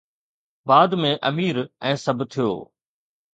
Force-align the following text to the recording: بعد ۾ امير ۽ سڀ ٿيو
بعد 0.69 0.89
۾ 1.09 1.11
امير 1.31 1.55
۽ 1.91 1.93
سڀ 2.05 2.19
ٿيو 2.37 2.49